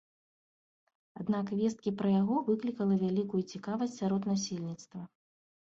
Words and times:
Аднак 1.23 1.45
весткі 1.59 1.93
пра 2.01 2.09
яго 2.21 2.35
выклікала 2.49 2.93
вялікую 3.05 3.41
цікавасць 3.53 3.97
сярод 4.01 4.21
насельніцтва. 4.33 5.01